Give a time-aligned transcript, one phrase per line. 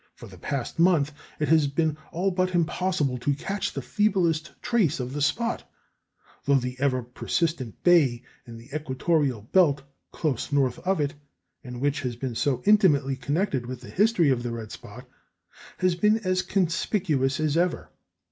[0.15, 4.99] For the past month it has been all but impossible to catch the feeblest trace
[4.99, 5.69] of the spot,
[6.45, 11.13] though the ever persistent bay in the equatorial belt close north of it,
[11.63, 15.07] and which has been so intimately connected with the history of the red spot,
[15.77, 17.91] has been as conspicuous as ever.